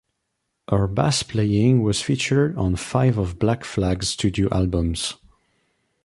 [0.67, 5.13] Her bass playing was featured on five of Black Flag's studio albums.